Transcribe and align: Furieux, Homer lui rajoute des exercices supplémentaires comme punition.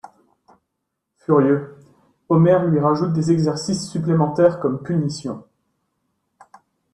Furieux, 1.19 1.75
Homer 2.27 2.57
lui 2.67 2.79
rajoute 2.79 3.13
des 3.13 3.31
exercices 3.31 3.87
supplémentaires 3.87 4.59
comme 4.59 4.81
punition. 4.81 5.45